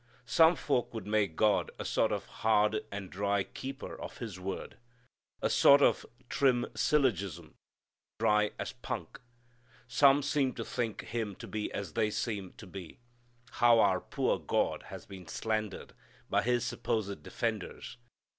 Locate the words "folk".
0.55-0.95